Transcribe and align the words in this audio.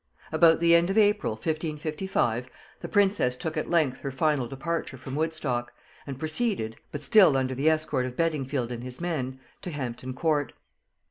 About 0.31 0.59
the 0.59 0.73
end 0.73 0.89
of 0.89 0.97
April, 0.97 1.33
1555, 1.33 2.49
the 2.79 2.87
princess 2.87 3.37
took 3.37 3.55
at 3.55 3.69
length 3.69 4.01
her 4.01 4.11
final 4.11 4.47
departure 4.47 4.97
from 4.97 5.13
Woodstock, 5.13 5.73
and 6.07 6.17
proceeded, 6.17 6.75
but 6.91 7.03
still 7.03 7.37
under 7.37 7.53
the 7.53 7.69
escort 7.69 8.07
of 8.07 8.15
Beddingfield 8.17 8.71
and 8.71 8.83
his 8.83 8.99
men, 8.99 9.39
to 9.61 9.69
Hampton 9.69 10.15
Court. 10.15 10.53